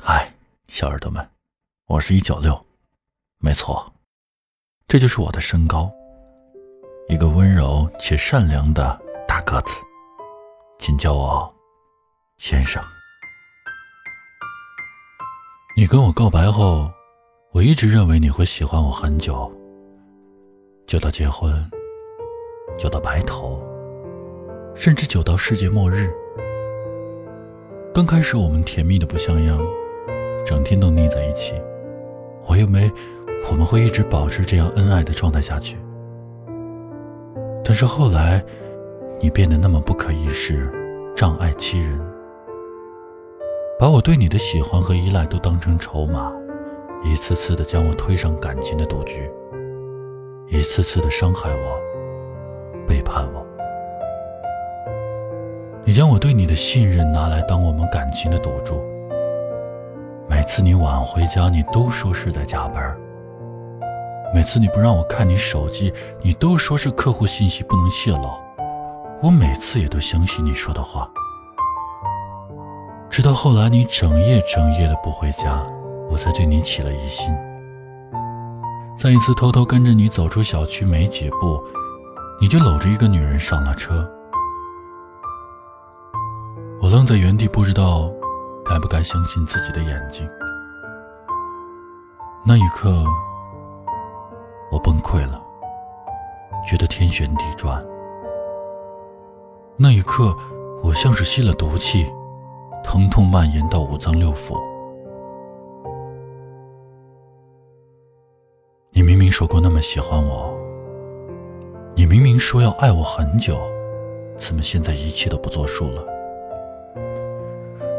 [0.00, 0.32] 嗨，
[0.68, 1.28] 小耳朵们，
[1.86, 2.58] 我是一九六，
[3.38, 3.92] 没错，
[4.86, 5.90] 这就是我的身高，
[7.08, 9.80] 一个温柔且善良的大个子，
[10.78, 11.52] 请叫我
[12.38, 12.82] 先生。
[15.76, 16.90] 你跟我告白后，
[17.52, 19.52] 我一直认为你会喜欢我很久，
[20.86, 21.52] 久到结婚，
[22.78, 23.60] 久到白头，
[24.74, 26.10] 甚至久到世界末日。
[27.92, 29.58] 刚开始我们甜蜜的不像样，
[30.48, 31.52] 整天都腻在一起。
[32.46, 32.90] 我以为
[33.50, 35.76] 我们会一直保持这样恩爱的状态下去，
[37.62, 38.42] 但是后来，
[39.20, 40.72] 你变得那么不可一世，
[41.14, 42.00] 障碍欺人。
[43.78, 46.32] 把我对你的喜欢和依赖都当成筹码，
[47.04, 49.30] 一次次的将我推上感情的赌局，
[50.48, 53.46] 一次次的伤害我，背叛我。
[55.84, 58.82] 你将我对你的信任拿来当我们感情的赌注。
[60.38, 62.94] 每次你晚回家，你都说是在加班；
[64.32, 68.30] 每次你不让我看你手机，你都说是客户信息不能泄露。
[69.20, 71.10] 我每次也都相信你说的话。
[73.10, 75.60] 直到后来，你整夜整夜的不回家，
[76.08, 77.34] 我才对你起了疑心。
[78.96, 81.60] 再一次偷偷跟着你走出小区没几步，
[82.40, 84.08] 你就搂着一个女人上了车。
[86.80, 88.08] 我愣在原地，不知道
[88.64, 90.28] 该不该相信自己的眼睛。
[92.48, 93.04] 那一刻，
[94.72, 95.38] 我崩溃了，
[96.66, 97.84] 觉得天旋地转。
[99.76, 100.34] 那一刻，
[100.82, 102.10] 我像是吸了毒气。
[102.82, 104.58] 疼痛蔓延到五脏六腑。
[108.92, 110.50] 你明明说过那么喜欢我，
[111.94, 113.58] 你明明说要爱我很久，
[114.38, 116.02] 怎么现在一切都不作数了？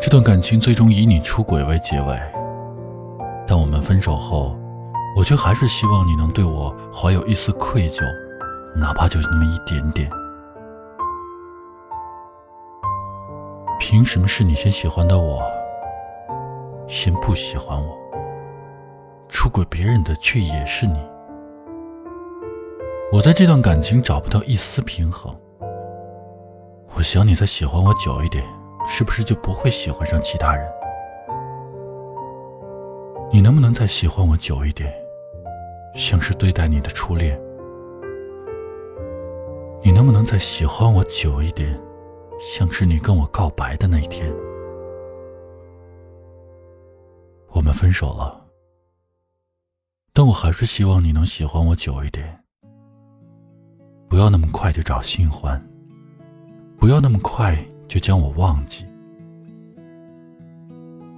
[0.00, 2.16] 这段感情最终以你出轨为结尾，
[3.46, 4.56] 但我们分手后，
[5.16, 8.02] 我却还是希望你能对我怀有一丝愧疚，
[8.74, 10.10] 哪怕就是那么一点点。
[13.78, 15.40] 凭什么是你先喜欢的我，
[16.88, 17.96] 先不喜欢我？
[19.28, 20.98] 出轨别人的却也是你。
[23.12, 25.32] 我在这段感情找不到一丝平衡。
[26.96, 28.44] 我想你再喜欢我久一点，
[28.88, 30.66] 是不是就不会喜欢上其他人？
[33.36, 34.90] 你能不能再喜欢我久一点，
[35.94, 37.38] 像是对待你的初恋？
[39.84, 41.78] 你能不能再喜欢我久一点？
[42.40, 44.32] 像是你跟我告白的那一天，
[47.50, 48.42] 我们分手了，
[50.14, 52.42] 但我还是希望你能喜欢我久一点，
[54.08, 55.62] 不要那么快就找新欢，
[56.78, 57.54] 不要那么快
[57.86, 58.86] 就将我忘记。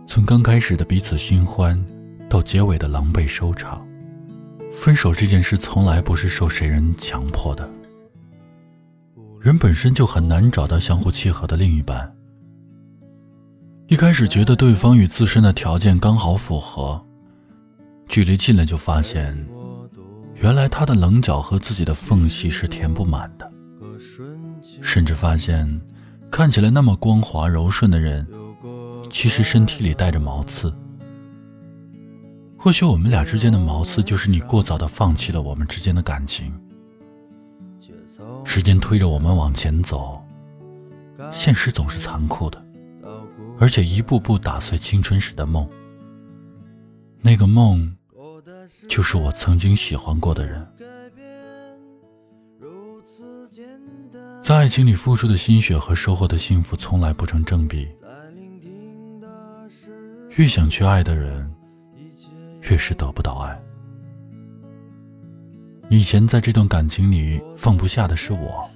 [0.08, 1.80] 从刚开始的彼此新欢，
[2.28, 3.86] 到结尾的狼狈收场，
[4.72, 7.68] 分手这件事从来不是受谁人强迫的。
[9.40, 12.12] 人本身就很难找到相互契合的另一半。
[13.86, 17.02] 一开始觉得对方与自身的条件刚好符合，
[18.06, 19.34] 距离近了就发现，
[20.34, 23.50] 原来他的棱角和自己的缝隙是填不满的。
[24.82, 25.80] 甚至发现，
[26.30, 28.26] 看起来那么光滑柔顺的人，
[29.08, 30.70] 其实身体里带着毛刺。
[32.58, 36.52] 或许我们俩之间的毛刺，就是你过早的放弃了我们之间的感情。
[38.44, 40.20] 时间推着我们往前走，
[41.32, 42.60] 现实总是残酷的，
[43.60, 45.69] 而且一步步打碎青春时的梦。
[47.20, 47.96] 那个梦，
[48.88, 50.66] 就是我曾经喜欢过的人。
[54.42, 57.86] 在爱情里付出的心血和收获的幸福从来不成正比。
[60.36, 61.48] 越想去爱的人，
[62.70, 63.60] 越是得不到爱。
[65.88, 68.68] 以前在这段感情里放不下的是我，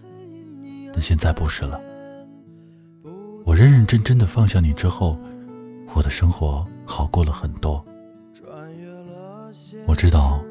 [0.93, 1.81] 但现在不是了。
[3.45, 5.19] 我认认真真的放下你之后，
[5.95, 7.85] 我的生活好过了很多。
[9.87, 10.43] 我知道，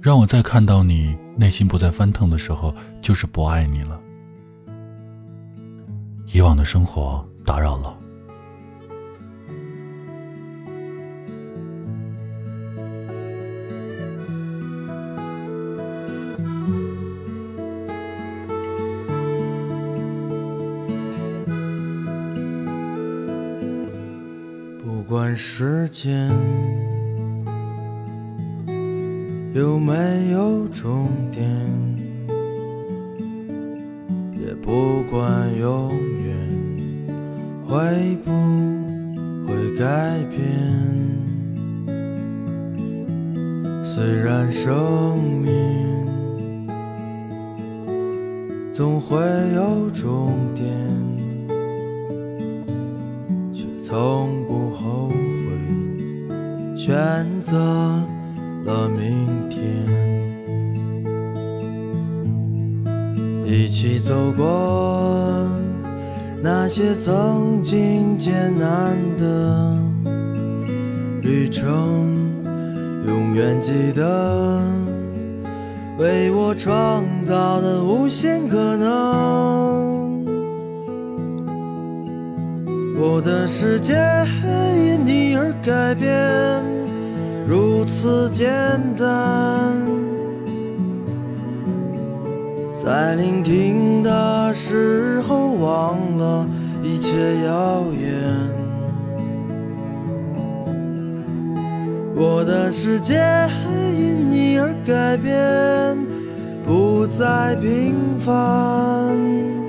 [0.00, 4.00] 让我再看到你内心不再翻腾的时候，就是不爱你了。
[6.32, 7.96] 以往的生活打扰了。
[25.24, 26.30] 不管时间。
[29.54, 29.94] 有没
[30.32, 31.48] 有终点，
[34.38, 35.90] 也不管永
[36.26, 36.36] 远。
[37.66, 38.30] 会不
[39.46, 40.42] 会改变。
[43.82, 46.06] 虽然生命
[48.74, 49.16] 总会
[49.54, 50.66] 有终点，
[53.54, 54.63] 却从不
[56.84, 56.94] 选
[57.40, 57.56] 择
[58.66, 59.64] 了明天。
[63.46, 65.48] 一起走过
[66.42, 69.78] 那些曾经艰难的
[71.22, 72.04] 旅程。
[73.06, 74.60] 永远记得
[75.98, 79.93] 为我创造的无限可能，
[83.14, 83.94] 我的世界
[84.74, 86.10] 因你而改变，
[87.46, 88.50] 如此简
[88.98, 89.72] 单。
[92.74, 96.44] 在聆听的时候，忘了
[96.82, 97.12] 一切
[97.44, 98.20] 遥远。
[102.16, 103.22] 我的世界
[103.96, 105.96] 因你而改变，
[106.66, 109.63] 不再平凡。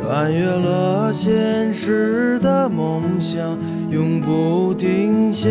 [0.00, 3.58] 穿越了现实的梦想，
[3.90, 5.50] 永不停歇。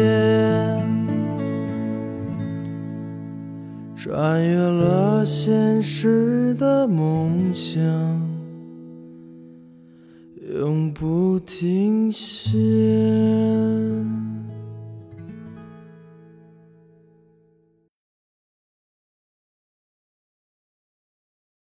[3.98, 7.84] 穿越了现实的梦想，
[10.56, 12.58] 永不停歇。